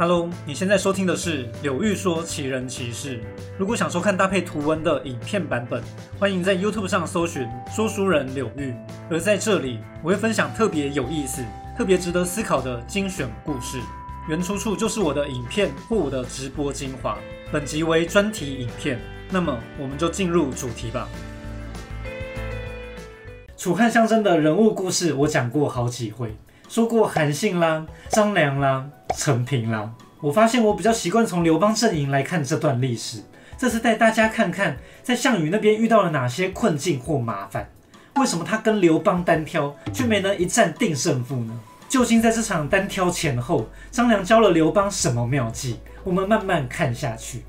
[0.00, 3.20] Hello，你现在收听的是柳玉说奇人奇事。
[3.58, 5.82] 如果想收看搭配图文的影片版本，
[6.18, 8.74] 欢迎在 YouTube 上搜寻说书人柳玉。
[9.10, 11.44] 而在这里，我会分享特别有意思、
[11.76, 13.78] 特别值得思考的精选故事，
[14.26, 17.18] 原出处就是我的影片或我的直播精华。
[17.52, 21.06] 本集为专题影片，那么我们就进入主题吧。
[23.54, 26.34] 楚汉相争的人物故事，我讲过好几回。
[26.70, 33.22] 说过韩信啦、张良啦、陈平啦，我发现我比较习惯从刘邦阵营来看这段历史。
[33.58, 37.68] 这次带大家看看，在项羽那边遇到了哪些困境或麻烦？
[38.16, 41.60] 为什么他跟刘邦单挑却没能一战定胜负呢？
[41.88, 45.80] 究竟在这场单挑前后，张良教了刘邦什么妙计？
[46.04, 47.44] 我们慢慢看下去。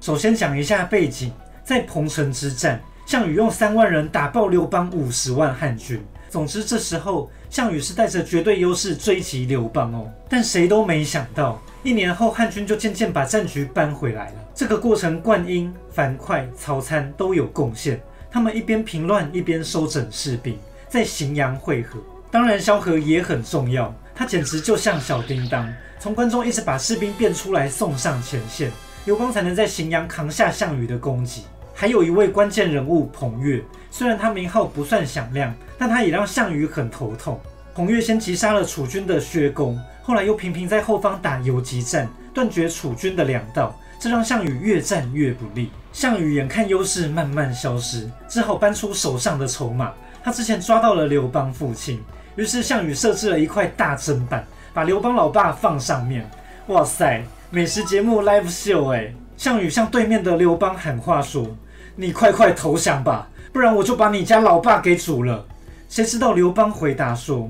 [0.00, 1.32] 首先讲一下背景，
[1.64, 6.04] 在彭城之战，项羽用三万人打爆刘邦五十万汉军。
[6.34, 14.34] 总之，这时候项羽是带着绝对优势追击刘邦哦，但谁都没想到，一年后汉军就渐渐把战局扳回来了。
[14.52, 22.00] 这个过程，灌婴、樊哙、曹参都有贡献，他们一边平乱，一边收整士兵，在荥阳会合。
[22.32, 28.72] 当然，萧何也很重要，他简直就像小叮当，从关中一直把士兵变出来送上前线，
[29.04, 31.44] 刘邦才能在荥阳扛下项羽的攻击。
[31.74, 37.38] 还有一位关键人物彭越，虽然他名号不算响亮，但他也让项羽很头痛。
[37.74, 45.70] 彭越先击杀了楚军的薛公，后来又频频在后方打游击战，断绝楚军的粮道，这让项羽越战越不利。
[45.92, 49.92] 项羽眼看优势慢慢消失，只好搬出手上的筹码。
[50.22, 52.00] 他之前抓到了刘邦父亲，
[52.36, 56.28] 于是项羽设置了一块大砧板，把刘邦老爸放上面。
[56.68, 59.12] 哇塞，美食节目 live show 哎！
[59.36, 61.48] 项羽向对面的刘邦喊话说。
[61.96, 65.46] 你快快投降吧，不然我就把你家老爸给煮了。
[65.88, 67.48] 谁知道刘邦回答说：“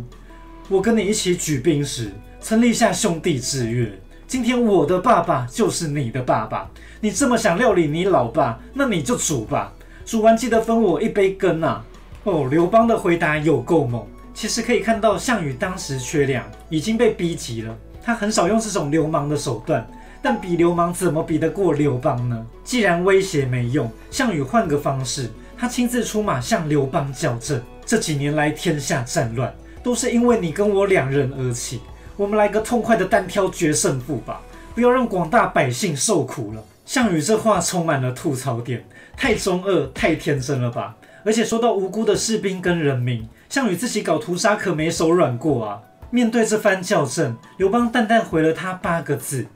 [0.68, 3.90] 我跟你一起举兵时，曾立下兄弟之约。
[4.26, 6.68] 今天我的爸爸就是你的爸爸。
[7.00, 9.72] 你这么想料理你老爸，那你就煮吧。
[10.04, 11.82] 煮完记得分我一杯羹啊！”
[12.24, 14.06] 哦，刘邦的回答有够猛。
[14.34, 17.74] 其实可以看到，项羽当时缺粮，已经被逼急了。
[18.02, 19.86] 他很少用这种流氓的手段。
[20.24, 22.46] 但比流氓怎么比得过刘邦呢？
[22.64, 27.60] 既然威胁没用，项羽换个方式，他亲自出马向刘邦校正。
[27.84, 31.82] 这几年来天下战乱，都是因为你跟我两人而起。
[32.16, 34.40] 我们来个痛快的单挑决胜负吧，
[34.74, 36.64] 不要让广大百姓受苦了。
[36.86, 38.82] 项羽这话充满了吐槽点，
[39.18, 40.96] 太中二、太天真了吧？
[41.22, 45.82] 而且说到无辜的士兵跟人民，项羽自己搞屠杀可没手软过啊。
[46.08, 49.46] 面对这番校正，刘邦淡淡回了他八个字。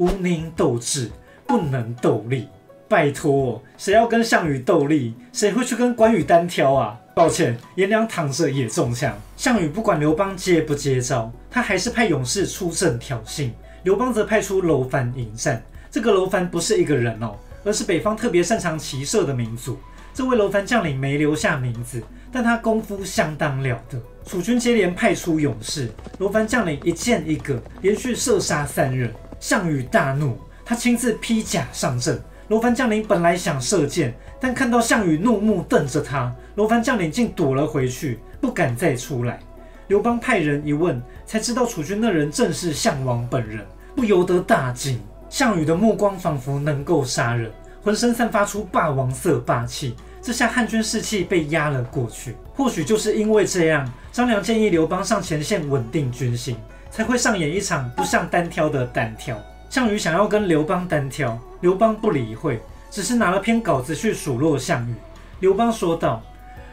[0.00, 1.10] 无宁斗智，
[1.46, 2.48] 不能斗力。
[2.88, 5.12] 拜托，谁要跟项羽斗力？
[5.30, 6.98] 谁会去跟关羽单挑啊？
[7.14, 9.14] 抱歉，颜良躺着也中枪。
[9.36, 13.50] 项羽不管刘邦接不接招，他还是派勇士出阵挑衅。
[13.82, 15.62] 刘邦则派出楼烦迎战。
[15.90, 19.78] 这个楼烦不是一个人哦，而是北方特别擅长骑射的民族。
[20.14, 22.02] 这位楼烦将领没留下名字，
[22.32, 24.00] 但他功夫相当了得。
[24.24, 25.90] 楚军接连派出勇士，
[26.20, 29.12] 楼烦将领一箭一个，连续射杀三人。
[29.40, 32.22] 项羽大怒，他亲自披甲上阵。
[32.48, 39.38] 罗凡将领本来想射箭，但看到项羽怒目瞪着他，罗凡将领竟躲了回去，不敢再出来。
[39.86, 43.64] 刘邦派人一问，才知道楚军那人正是项王本人，
[43.94, 45.00] 不由得大惊。
[45.28, 47.50] 项羽的目光仿佛能够杀人，
[47.82, 52.34] 浑身散发出霸王色霸气，这下汉军士气被压了过去。
[52.52, 56.56] 或许就是因为这样，张良建议刘邦上前线稳定军心。
[56.90, 59.38] 才会上演一场不像单挑的单挑。
[59.68, 64.94] 项羽想要跟刘邦单挑，刘邦不理会，只是拿了篇稿子去数落项羽。
[65.38, 66.22] 刘邦说道：“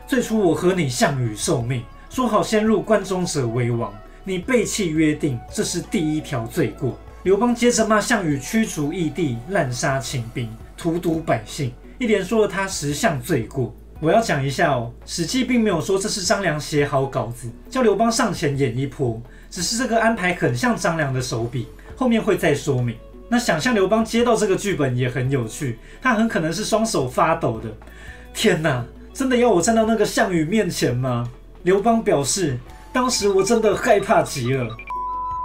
[0.08, 13.76] 最初我和你项羽受命，说好先入关中者为王，你背弃约定，这是第一条罪过。”刘邦接着骂项羽驱逐异地、滥杀秦兵、荼毒百姓，一连说了他十项罪过。
[14.00, 19.22] 我要讲一下哦，《史记》并没有说这是张良写好稿子，叫刘邦上前演一波。
[19.50, 22.96] 只是这个安排很像张良的手笔，后面会再说明。
[23.30, 27.70] 那想象刘邦接到这个剧本也很有趣，他很可能是双手发抖的。
[28.34, 31.30] 天哪，真的要我站到那个项羽面前吗？
[31.64, 32.58] 刘邦表示，
[32.94, 34.70] 当时我真的害怕极了。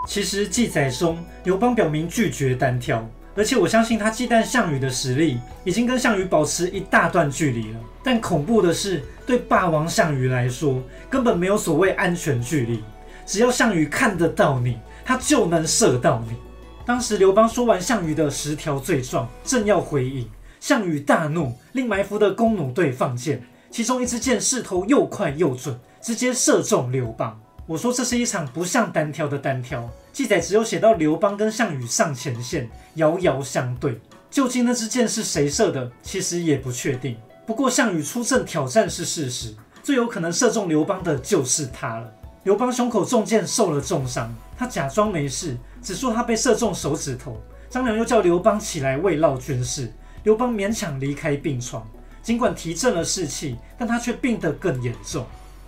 [0.07, 7.81] 其实记载中，刘邦表明拒绝单挑，而且我相信他忌惮项羽的实力已经跟项羽保持一大段距离了。
[8.03, 12.83] 但恐怖的是，对霸王项羽来说，根本没有所谓安全距离。
[13.27, 16.37] 只要项羽看得到你，他就能射到你。
[16.85, 20.29] 当时刘邦说完项羽的十条罪状，正要回应，
[20.61, 27.41] 项羽大怒，令埋伏的弓弩队放箭，其中一支箭势头又快又准，直接射中刘邦。
[27.67, 34.01] 我说这是一场不像单挑的单挑，记载只有写到刘邦跟项羽上前线，遥遥相对。
[34.29, 37.17] 究竟那支箭是谁射的，其实也不确定。
[37.47, 42.13] 不过项羽出阵挑战是事实，最有可能射中刘邦的就是他了。
[42.44, 47.41] 刘邦胸口中箭，受了重伤，他假装没事，只说他被射中手指头。
[47.71, 49.93] 张良又叫刘邦起来慰劳军士，
[50.25, 51.89] 刘邦勉强离开病床，
[52.21, 55.25] 尽管提振了士气，但他却病得更严重。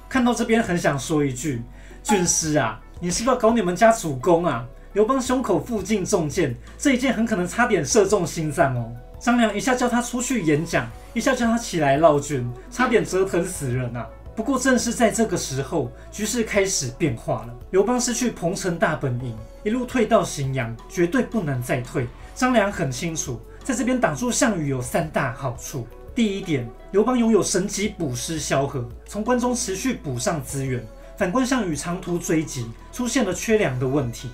[0.09, 1.63] 看到这边，很想说一句：
[2.03, 4.67] 军师啊，你是不是要搞你们家主公啊？
[4.95, 8.93] 刘邦胸口附近中箭，这一箭很可能差点射中心脏哦。
[9.21, 14.07] 张良一下叫他出去演讲，一下叫他起来闹军，差点折腾死人啊！
[14.37, 17.55] 不过正是在这个时候，局势开始变化了。
[17.71, 22.07] 刘邦失去彭城大本营，一路退到荥阳，绝对不能再退。
[22.35, 25.87] 张良很清楚，在这边挡住项羽有三大好处：
[26.17, 30.81] 第一点，刘邦拥有神级补师萧何，从关中持续补上资源；
[31.17, 34.31] 反观项羽长途追击，出现了缺粮的问题。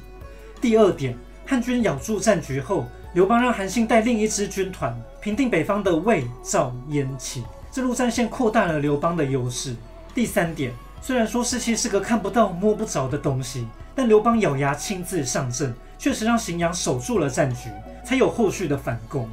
[0.63, 1.15] 第二点，
[1.45, 9.77] 汉军咬住战局后，刘邦让韩信带另一支军团平定北方的魏、赵、燕、齐，这路战线扩大了刘邦的优势。
[10.13, 17.71] 第三点，虽然说士气是个看不到摸不着的东西，但刘邦咬牙亲自上阵，确实让荥阳守住了战局，
[18.05, 19.29] 才有后续的反攻。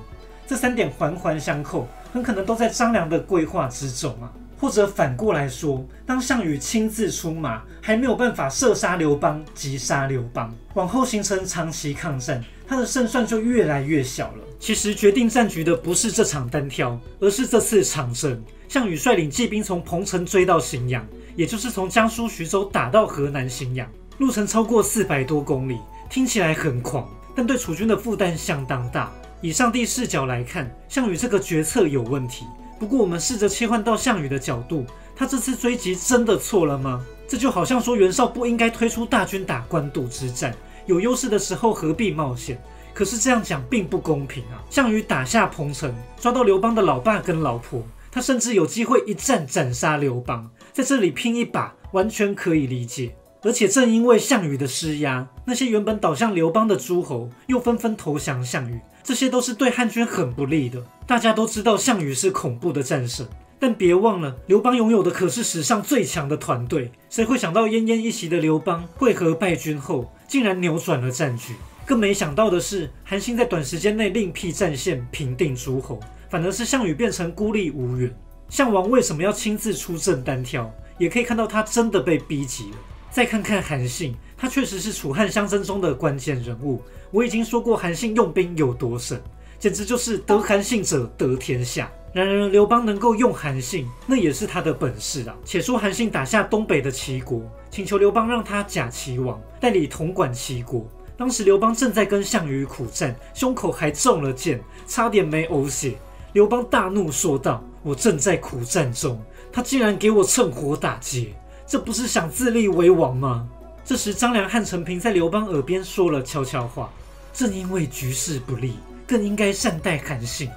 [0.46, 4.32] 这三点环环相扣，很可能都在张良的规划之中啊。
[4.60, 14.44] 或者反过来说，当项羽亲自出马，还没有办法射杀刘邦、击杀刘邦，往后形成长期抗战，他的胜算就越来越小了。
[14.60, 18.44] 其实决定战局的不是这场单挑，而是这次长征。
[18.68, 25.78] 项羽率领骑兵从彭城追到荥阳，也就是从江苏徐州打到河南荥阳，路程超过四百多公里，
[26.10, 29.12] 听起来很狂，但对楚军的负担相当大。
[29.40, 32.46] 以上帝视角来看，项羽这个决策有问题。
[32.80, 34.86] 不过，我们试着切换到项羽的角度，
[35.16, 37.06] 他这次追击真的错了吗？
[37.28, 40.56] 这就好像说袁绍不应该推出大军打官渡之战，
[40.88, 42.60] 有优势的时候何必冒险？
[42.94, 44.58] 可是这样讲并不公平啊！
[44.72, 53.16] 项羽打下彭城，抓到刘邦的老爸跟老婆，他甚至有机会一战斩杀刘邦，在这里拼一把，完全可以理解。
[53.44, 58.80] 而且正因为项羽的施压，那些原本倒向刘邦的诸侯又纷纷投降项羽。
[59.04, 60.84] 这些都是对汉军很不利的。
[61.06, 63.28] 大家都知道项羽是恐怖的战神，
[63.60, 66.92] 但别忘了刘邦拥有的可是史上最强的团队。
[67.10, 71.56] 谁会想到奄奄一息的刘邦会合败军后，竟然扭转了战局？
[71.86, 76.00] 更没想到的是，韩信在短时间内另辟战线，平定诸侯，
[76.30, 78.14] 反而是项羽变成孤立无援。
[78.50, 80.72] 项王为什么要亲自出阵单挑？
[80.98, 82.78] 也可以看到他真的被逼急了。
[83.10, 86.82] 再看看韩信，他确实是楚汉相争中的关键人物。
[87.10, 89.22] 我已经说过韩信用兵有多神，
[89.58, 91.92] 简直就是得韩信者得天下。
[92.18, 95.36] 然而刘邦能够用韩信，那也是他的本事啊。
[95.46, 100.84] 且说韩信打下东北的齐国，请求刘邦让他假齐王，代理统管齐国。
[101.16, 105.94] 当时刘邦正在跟项羽苦战，胸口还中了箭，差点没呕血。
[106.34, 109.24] 刘邦大怒说道：“我正在苦战中，
[109.54, 111.36] 他竟然给我趁火打劫，
[111.68, 113.48] 这不是想自立为王吗？”
[113.86, 116.92] 这时，张良和陈平在刘邦耳边说了悄悄话
[117.32, 118.74] ：“正因为局势不利，
[119.06, 120.50] 更应该善待韩信。”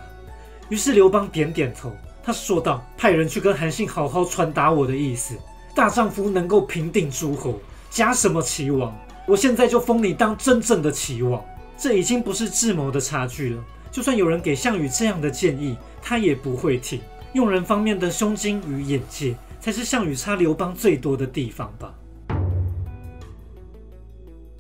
[0.71, 5.35] 于是刘邦点点头，他说道：“派人去跟韩信好好传达我的意思。
[5.75, 8.97] 大丈夫能够平定诸侯，假什么齐王？
[9.27, 11.45] 我现在就封你当真正的齐王。”
[11.77, 13.65] 这已经不是智谋的差距了。
[13.91, 17.01] 就算有人给项羽这样的建议，他也不会听。
[17.33, 21.95] 用人方面的胸襟与眼界，才是项羽差刘邦最多的地方吧。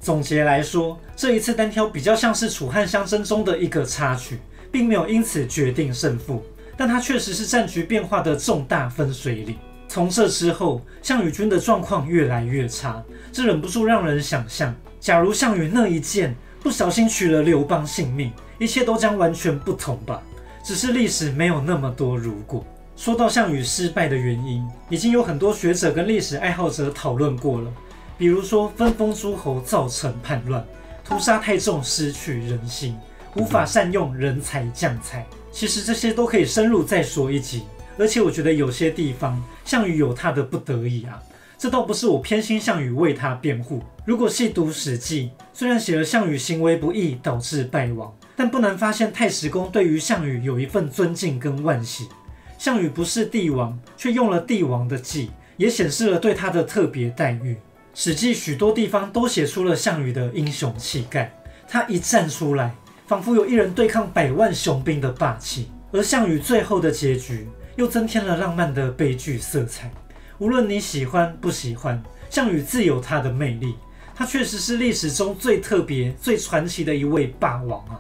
[0.00, 6.42] 总结来说，这一次单挑比较像是楚汉相争中的一个插曲，并没有因此决定胜负。
[6.76, 9.56] 但它确实是战局变化的重大分水岭。
[9.86, 20.22] 从这之后，项羽军的状况越来越差，这忍不住让人想象：假如项羽那一箭不小心取了刘邦性命，一切都将完全不同吧。
[20.62, 22.64] 只是历史没有那么多如果。
[22.96, 27.70] 说到项羽失败的原因，已经有很多学者跟历史爱好者讨论过了。
[28.16, 30.64] 比如说，分封诸侯造成叛乱，
[31.02, 32.94] 屠杀太重失去人心，
[33.37, 35.26] 无法善用人才将才。
[35.52, 37.64] 其实这些都可以深入再说一集。
[37.99, 41.22] 而且我觉得有些地方项羽有他的不得已啊，
[41.58, 43.82] 这倒不是我偏心项羽为他辩护。
[44.06, 52.08] 如果细读史记，虽然写了项羽行为不义导致败亡，但不难发现太史公对于项羽有一份尊敬跟惋惜。
[52.56, 57.56] 项羽不是帝王，却用了帝王的计，也显示了对他的特别待遇。
[57.94, 61.34] 史记许多地方都写出了项羽的英雄气概，
[61.68, 62.75] 他一站出来，
[63.11, 65.69] 仿佛有一人对抗百万雄兵的霸气。
[65.90, 69.90] 而项羽最后的结局又增添了浪漫的悲剧色彩。
[70.38, 72.00] 无论你喜欢不喜欢，
[72.31, 73.75] 项羽自有他的魅力，
[74.14, 77.99] 他确实是历史中最特别、最传奇的一位霸王啊。